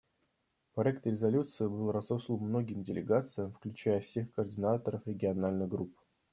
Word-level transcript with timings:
Проект 0.73 1.05
резолюции 1.05 1.67
был 1.67 1.91
разослан 1.91 2.39
многим 2.39 2.81
делегациям, 2.81 3.51
включая 3.53 4.01
всех 4.01 4.33
координаторов 4.33 5.05
региональных 5.05 5.69
групп. 5.69 5.95